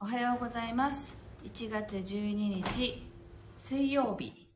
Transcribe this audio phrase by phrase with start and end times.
[0.00, 1.18] おはようございます。
[1.44, 3.02] 1月12日
[3.56, 4.48] 水曜日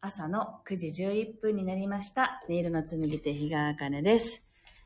[0.00, 2.42] 朝の9時11分になりました。
[2.48, 4.42] ネイルの紡手日川茜です。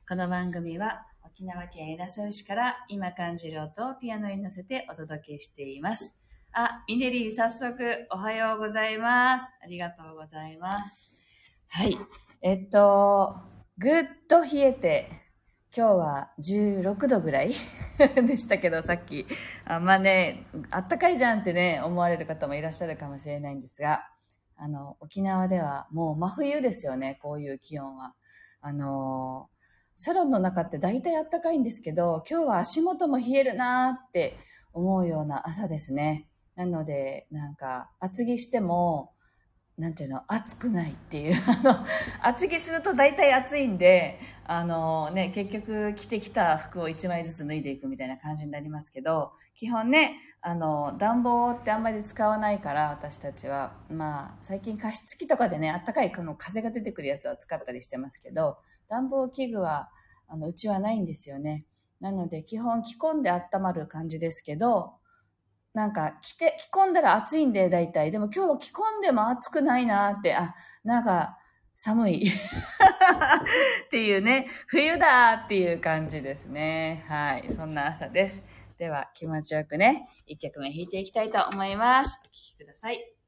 [0.08, 6.12] この番組は沖縄県浦添市から今感じる音をピアノに乗せてお届けしています。
[6.54, 9.46] あ、イネリー早速おはようございます。
[9.62, 11.14] ありがとうございます。
[11.68, 11.96] はい。
[12.42, 13.36] えっと、
[13.78, 15.08] ぐっと冷えて、
[15.76, 17.52] 今日は16度ぐらい
[18.26, 19.24] でしたけど、さっき。
[19.64, 24.02] あまあね、あったかいじゃんってね、思われる方もいらっしゃるかもしれないんですが、
[24.56, 28.16] あの、沖縄ではもう真冬ですよね、こういう気温は。
[28.60, 29.48] あの、
[29.94, 34.36] サロンの中って大体あったかいんですけど、今日は足元も冷えるなーって
[34.72, 36.26] 思うような朝ですね。
[36.56, 39.12] なので、なんか、厚着しても、
[39.80, 41.34] なんていうの、暑くないっていう。
[41.48, 41.84] あの、
[42.20, 53.72] 厚着すると大体暑いんで、あのね、結局着てきた服を1枚ずつ脱いでいくみたいな感じになりますけど、基本ね、あの、暖房ってあんまり使わないから、私たちは。
[53.88, 58.58] まあ、最近加湿器とかでね、あったかいこの風が出てくるやつは使ったりしてますけど、
[58.88, 59.88] 暖房器具は、
[60.28, 61.64] あの、うちはないんですよね。
[62.00, 64.99] なので、基本着込んで温まる感じですけど、
[65.72, 68.10] なんか着て、着込んだら暑いんで、大体。
[68.10, 70.54] でも今日着込んでも暑くないなって、あ、
[70.84, 71.38] なんか
[71.74, 72.28] 寒い。
[72.28, 77.04] っていうね、冬だっていう感じですね。
[77.08, 77.50] はい。
[77.50, 78.42] そんな朝です。
[78.78, 82.20] では、気持ちよくね、一曲目弾いていきたいと思います。
[82.22, 83.19] お聴きください。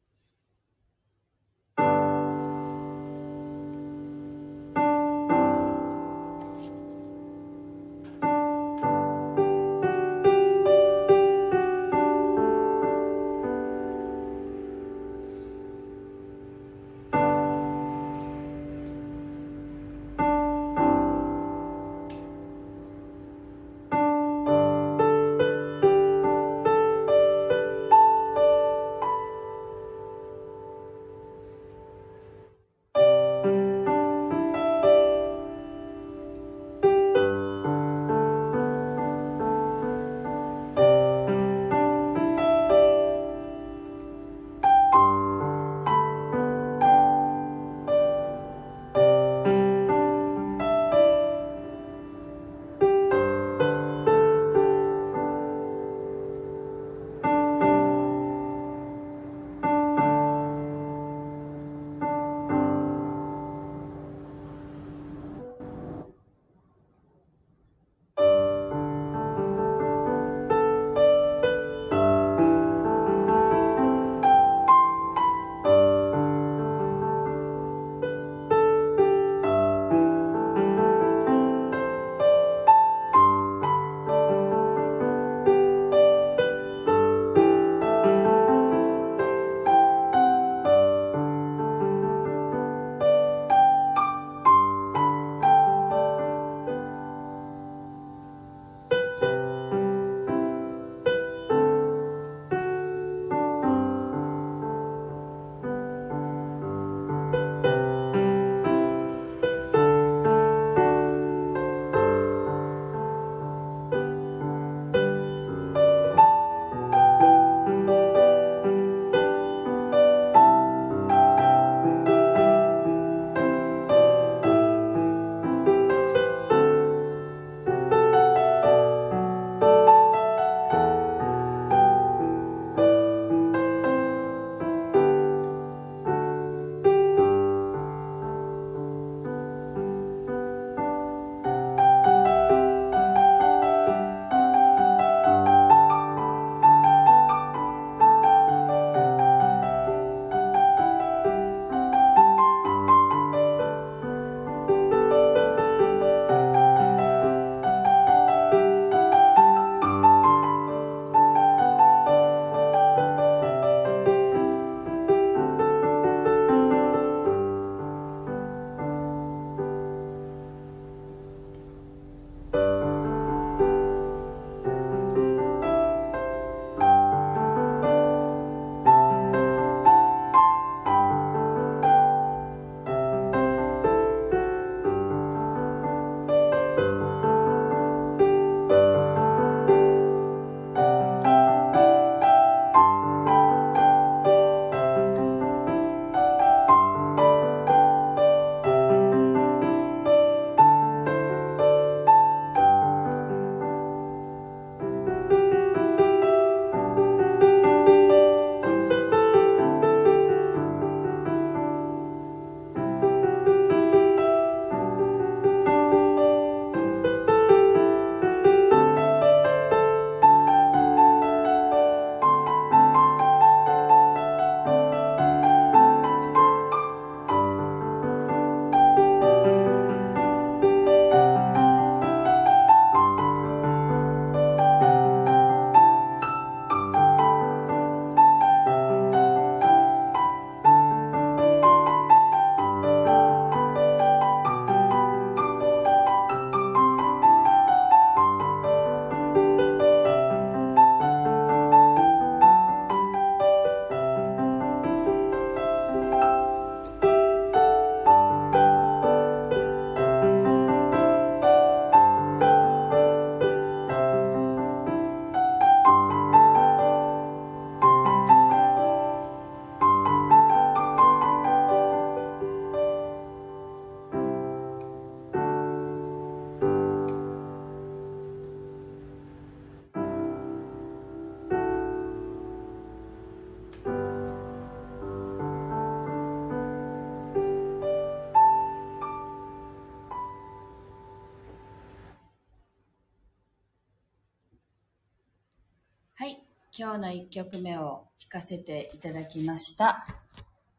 [296.83, 300.05] 今日の1曲目を弾かせていただきました。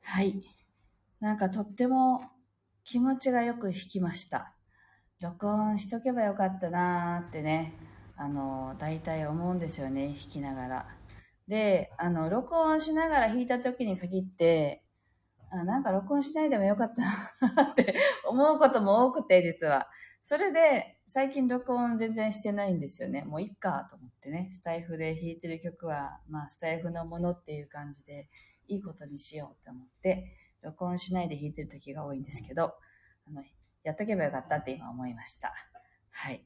[0.03, 0.43] はい。
[1.21, 2.19] なんかとっても
[2.83, 4.53] 気持ちがよく弾きました。
[5.21, 7.79] 録音しとけばよかったなーってね、
[8.17, 10.87] あの、大体思うんですよね、弾きながら。
[11.47, 14.83] で、あの、録音しながら弾いた時に限って、
[15.51, 17.95] あなんか録音しないでもよかったなって
[18.27, 19.87] 思うことも多くて、実は。
[20.21, 23.23] それで、最近録音全然してないんですよね。
[23.23, 24.49] もういっかと思ってね。
[24.51, 28.29] スタイフで弾いてる曲は、まあ、スタイフのものっていう感じで、
[28.67, 32.73] いいことにしようと思って、録音しないで弾いてる時が多いんですけど、
[33.27, 33.43] あの、
[33.83, 35.53] やっとけばよかったって今思いました。
[36.09, 36.43] はい。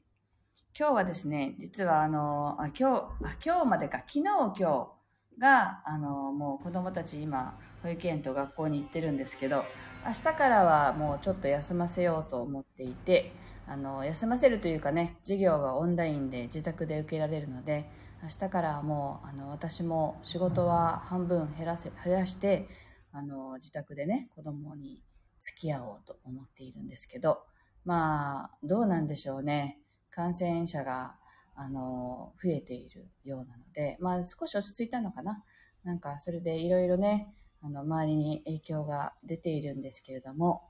[0.78, 2.84] 今日はですね、実はあの、あ今日、
[3.24, 4.97] あ今日までか、昨日今日
[5.38, 9.64] が、あの、もう子供たち今、保育園と学校に行ってるんですけど、
[10.04, 13.32] 明日からはもうちょっと休ませようと思っていて、
[13.66, 17.88] あの、休ませるというかね、授業がオンラインで自宅で受けられるので、
[18.22, 22.66] 明日からはもう、あの、私も仕事は半分減らせ、減らして、
[23.12, 25.02] あの、自宅でね、子供に
[25.38, 27.42] 付き合おうと思っているんですけど、
[27.84, 29.78] まあ、どうなんでしょうね。
[30.10, 31.14] 感染者が、
[31.60, 35.42] あの、増えているようなので、まあ少し落ち着いたのかな。
[35.82, 40.62] なんかそれでいろいろね、あの、周りに影響が出ているんですけれども、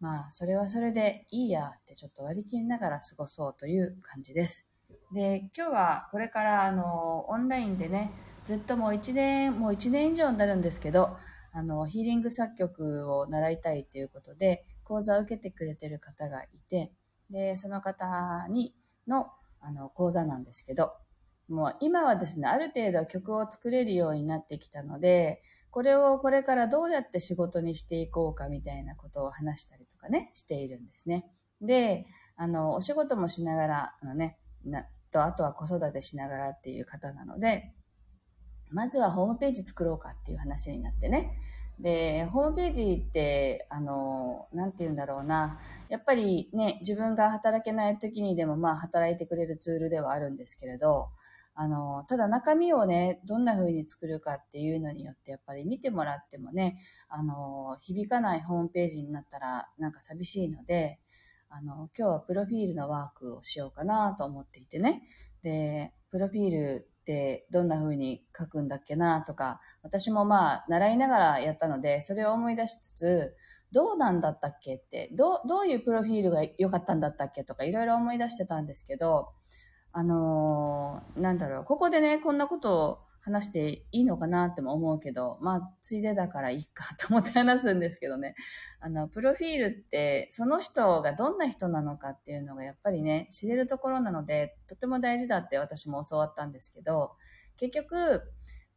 [0.00, 4.66] まあ、それはそれでいいやってちょっと割り切りながら過ごそうという感じです。
[5.12, 8.10] で、今日はこれからあの、オンラインでね、
[8.46, 11.18] ずっともう一年、もう一年以上になるんですけど、
[11.52, 16.92] あの、ヒーリング作曲を習いたいということで、講座を受けてくれてる方がいて、
[17.28, 18.74] で、その方に、
[19.06, 19.30] の、
[19.60, 20.92] あの、講座なんですけど、
[21.48, 31.26] もう今はですね、ある程度曲を作れるようになってきたので、これをこれからどうやって仕事にしていこうかみたいなことを話したりとかね、しているんですね。
[31.60, 37.74] で、あの、お仕事もしながら、あのね、なと、あとは子育てしながらっていう方なので、
[38.70, 41.36] まずはホームページ作ろうかっていう話になってね。
[41.80, 45.58] で、ホームページって、あの、なんて言うんだろうな。
[45.88, 51.08] やっぱりね、自分が働けない時にでもまあ働いてくれるツールではあるんですけれど、
[51.54, 61.00] あの、ただ中身をね、どんな風に作るかっていうのによってやっぱり見てもらってもね、あの、響かないホームページになったらなんか寂しいので、
[61.48, 65.02] あの、今日はプロフィールのワークをしようかなと思っていてね。
[65.42, 73.36] で、プロフィールってどんな風に書くんだっけなとか、私もまあ習いながらやったので、それを思い出しつつ、
[73.72, 79.28] どうなんだったっけって、どう、どういうプロフィールが良かったんだったっけとかいろいろ思い出してたんですけど、
[79.92, 88.34] あのー、なんだろう、ここでね、こんなことを話していいのかなっても思うけど、まあ、ついでだからいいかと思って話すんですけどね。
[88.80, 97.12] あの、プロフィールって、その人がどんな人なのかっていうのがやっぱりね、知れるところなので、とても大事だって私も教わったんですけど、
[97.56, 98.22] 結局、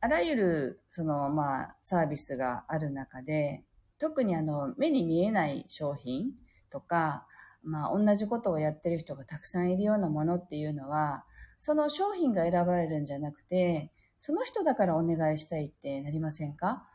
[0.02, 3.64] あらゆる、その、まあ、サービスがある中で、
[3.98, 6.32] 特にあの、目に見えない商品
[6.70, 7.26] とか、
[7.64, 11.24] まあ、同じことをやってる人がたくさんいるようなものっていうのは、
[11.58, 13.94] その商品が選ばれるんじゃなくて、
[14.26, 16.88] その人だからお願いしたいってなりませんか？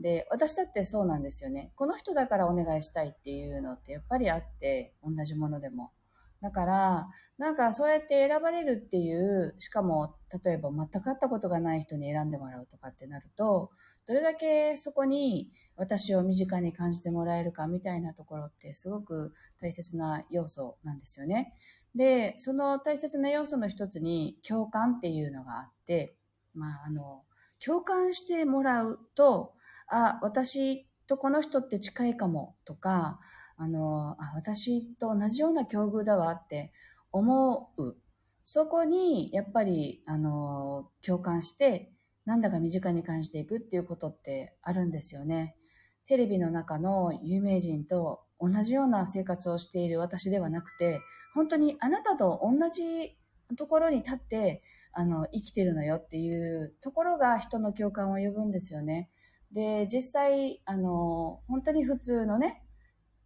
[0.00, 1.70] で、私だってそうなんですよね。
[1.76, 5.92] この人だからお願いしたいっていうのってやっぱりあって、同じものでも。
[6.40, 7.08] だから、
[7.38, 13.70] なんかそうやって選ばれるっていう、しかも、例えば全く会ったことがない人に選んでもらうとかってなると、
[14.08, 21.54] どれだけそこに私を身近に感じてもらえるかみたいなところってすごく大切な要素なんですよね。
[21.94, 26.16] で、その大切な要素の一つに共感っていうのがあって、
[26.54, 27.22] まあ、あの、
[27.64, 29.54] 共感してもらうと、
[29.88, 33.20] あ、私とこの人って近いかもとか、
[33.56, 36.72] あの、あ、私と同じような境遇だわって
[37.12, 37.96] 思う。
[38.44, 41.92] そこに、やっぱり、あの、共感して、
[42.24, 45.56] なんだか身近に感じていくっていうことってあるんですよね。
[46.04, 51.00] テレビの中の有名人と同じような生活をしている私ではなくて、
[51.34, 53.16] 本当にあなたと同じ
[53.56, 59.10] ところに立って、あの、生きてるのよっていうところが人の共感を呼ぶんですよね。
[59.52, 62.62] で、実際、あの、本当に普通のね、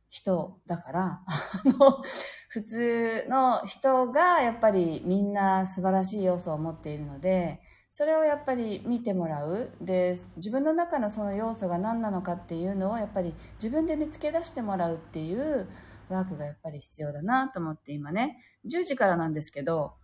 [0.09, 2.03] 人だから、あの、
[2.49, 9.71] 普通の人がやっぱりみんな素晴らしい要素を持っているので、それをやっぱり見てもらう。
[9.81, 15.69] で、自分の中のその要素が何なのかっていうのをやっぱり自分で見つけ出してもらうっていう
[16.09, 18.39] ワークがやっぱり必要だなと思って今ね、
[18.71, 19.95] 10時からなんですけど、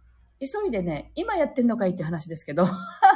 [0.42, 2.68] 急いでね、今やってんのかいって話ですけど、 あ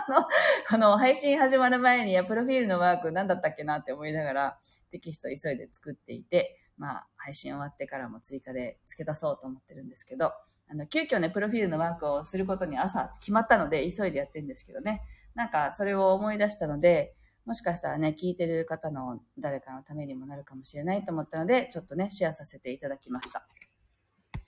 [0.09, 0.29] の、
[0.71, 4.59] あの、配信始まる前に、プロフィールのワーク何だったっけなって思いながら、
[4.91, 10.33] テキスト急いで作っていて、まあ、配信終わってからも追加で付け出そうと思ってるんですけど、
[10.69, 15.03] あの、急遽ね、プロフィールのワークをすることに朝決まったので、急いでやってるんですけどね。
[15.35, 17.13] なんか、それを思い出したので、
[17.45, 23.49] もしかしたらね、聞いてる方の誰かのためにもなるかもしれないと思ったので、ちょっとね、シェアさせていただきました。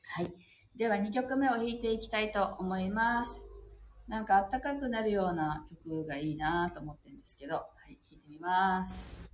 [0.02, 0.48] はい。
[0.78, 3.44] では2曲目を弾いていきたいと思います。
[4.06, 9.27] なんかあったかくなるような曲がいいなと思ってるんですけど、はい、弾いてみます。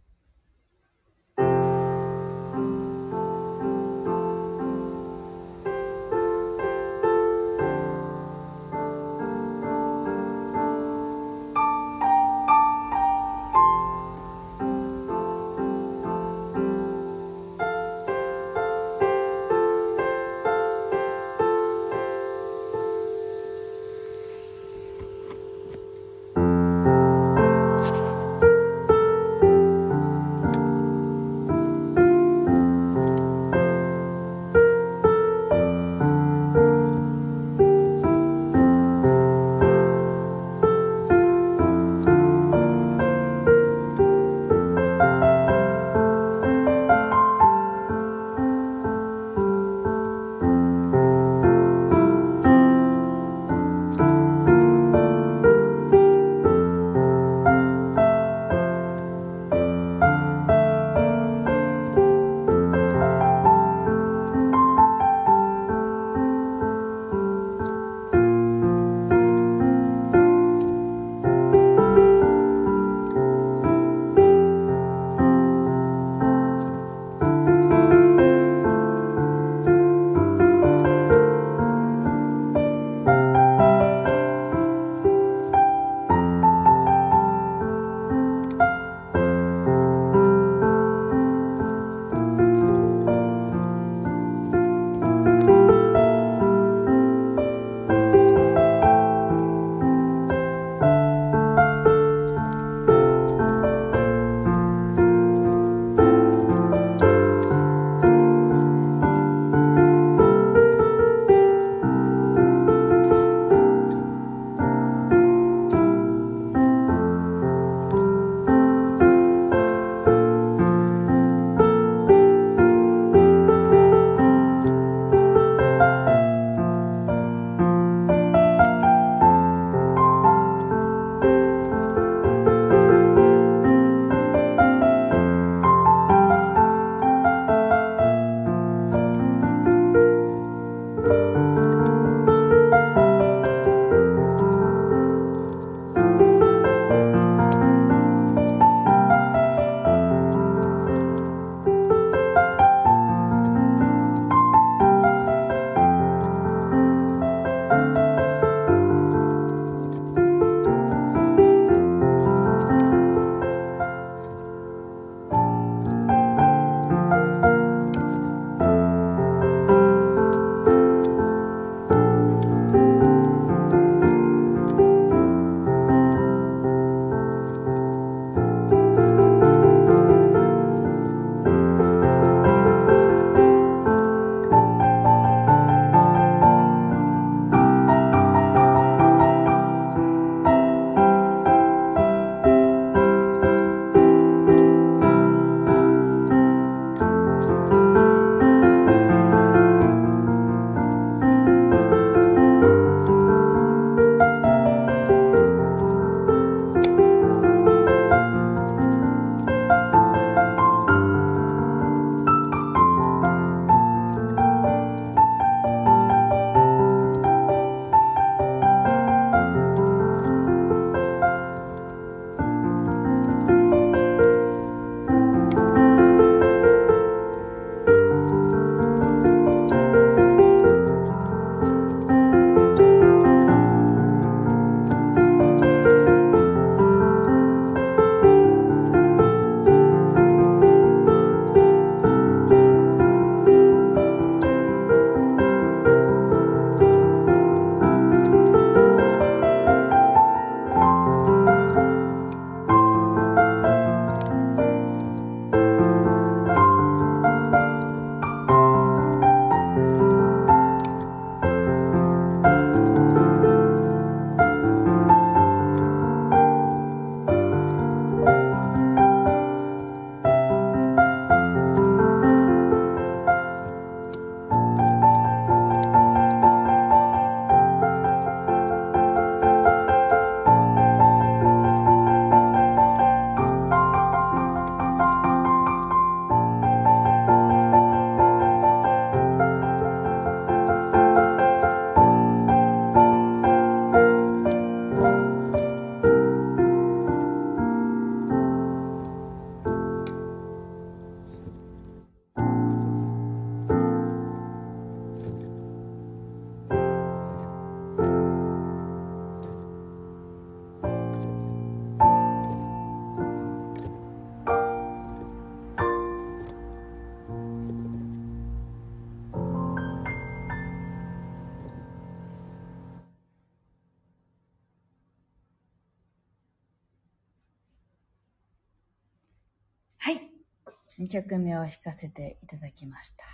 [331.04, 333.24] 2曲目を弾かせていただきました。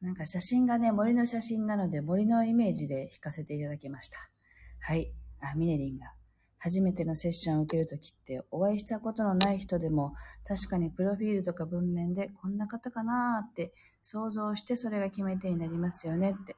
[0.00, 4.18] なんか写真がね、森の写真なので森のイメージで弾かせていただきました。
[4.80, 5.12] はい。
[5.40, 6.14] あ、ミネリンが。
[6.58, 10.12] 初めてのセッションを受けるときってお会いしたことのない人でも
[10.46, 16.56] 確かにプロフィールとか文面でこんな方かなーって想像してそれが決め手になりますよねって。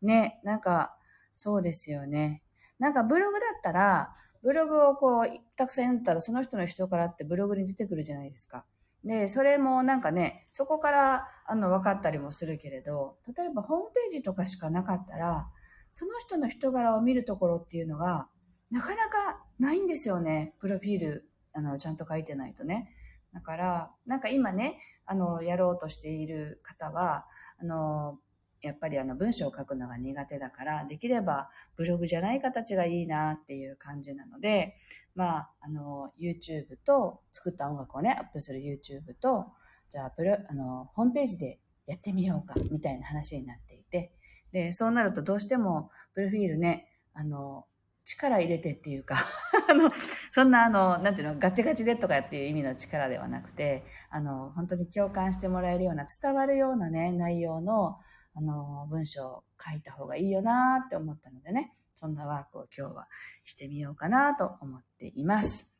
[0.00, 0.96] ね、なんか
[1.34, 2.42] そうですよね。
[2.78, 8.64] なんかブログだったらブログをこうたくさん読んだらその人の人からってブログに出てくるじゃないですか。
[9.04, 15.48] で、それもなんかね、そこからあの分かったりもするけれど、例えばホームページとかしかなかったら、
[15.90, 18.28] その人の人柄を見るところっていうのが、
[18.70, 20.54] なかなかないんですよね。
[20.60, 22.94] プロフィール、あの、ちゃんと書いてないとね。
[23.34, 27.26] だから、なんか今ね、あの、やろうとしている方は、
[27.58, 28.18] あの、
[28.62, 34.76] やっぱりあの文章を書くのが苦手だから、できればブログじゃない形がいいなっていう感じなので、
[35.14, 39.46] まあ、あの、YouTube と、作った音楽をね、アップする YouTube と、
[39.90, 44.12] じゃあ、プロ、あの、ホームページでやってみようか、みたいな話になっていて、
[44.52, 47.66] で、そうなるとどうしても、プロフィールね、あの、
[48.04, 49.14] 力入れてっていうか
[49.70, 49.90] あの、
[50.30, 57.96] そんなあの、なんていうの、ガチガチでとかっていう意味の力ではなくて、あの、本当に共感してもらえるような、伝わるようなね、内容の、
[58.34, 63.08] あの、文章を書いた方がいいよなって思ったのでね、そんなワークを今日は
[63.44, 65.70] してみようかなと思っています。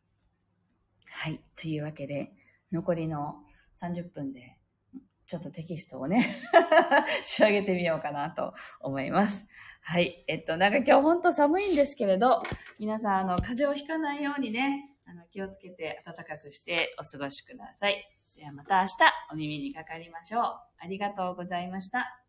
[1.09, 1.41] はい。
[1.57, 2.33] というわけで、
[2.73, 3.37] 残りの
[3.81, 4.59] 30分で、
[5.27, 6.27] ちょっとテキストをね
[7.25, 9.47] 仕上げてみようかなと思います。
[9.81, 10.25] はい。
[10.29, 12.43] えっと、なんか今日ほんと寒いんですけれど、
[12.79, 18.09] 皆さん、あの、風邪をひかないようにね、あの、気をつけて暖かくしてお過ごしください。
[18.37, 18.93] ではまた明日
[19.33, 20.43] お耳にかかりましょう。
[20.79, 22.22] ありがとうございました。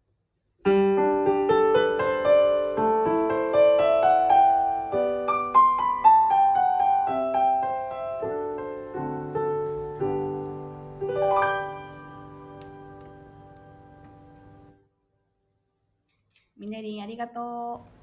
[16.57, 18.02] ミネリンありがとう。